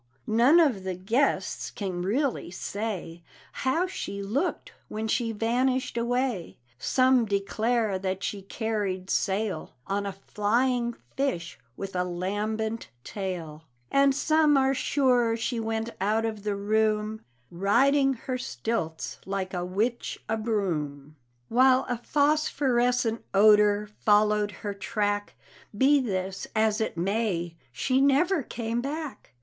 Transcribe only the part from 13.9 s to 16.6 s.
And some are sure she went out of the